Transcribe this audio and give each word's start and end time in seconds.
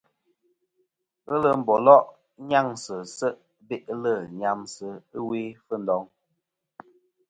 Ghelɨ 1.27 1.49
mbòlo' 1.61 2.07
nyaŋsɨ 2.49 2.95
se' 3.17 3.37
be'lɨ 3.67 4.13
nyamsɨ 4.39 4.87
ɨwe 5.19 5.39
Fundong. 5.65 6.07